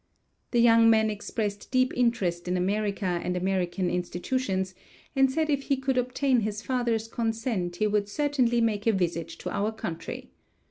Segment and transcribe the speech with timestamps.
[0.49, 4.73] The young man expressed deep interest in America and American institutions,
[5.15, 9.27] and said if he could obtain his father's consent he would certainly make a visit
[9.29, 10.31] to our country.